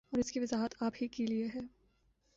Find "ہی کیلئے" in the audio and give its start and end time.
1.01-1.47